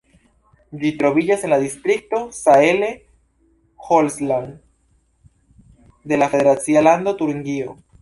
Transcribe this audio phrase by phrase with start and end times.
[0.83, 4.57] Ĝi troviĝas en la distrikto Saale-Holzland
[6.13, 7.79] de la federacia lando Turingio.